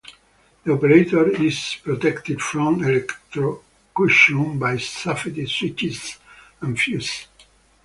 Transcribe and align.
The 0.63 0.73
operator 0.73 1.29
is 1.43 1.77
protected 1.83 2.41
from 2.41 2.83
electrocution 2.83 4.57
by 4.57 4.77
safety 4.77 5.45
switches 5.45 6.17
and 6.59 6.79
fuses. 6.79 7.27